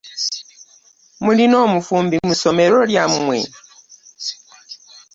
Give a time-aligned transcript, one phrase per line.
[1.23, 3.39] Mulina omufumbi mu ssomero lyammwe?